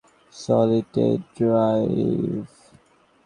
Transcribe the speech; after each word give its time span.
Solid 0.33 0.85
state 0.89 1.21
drive. 1.37 2.47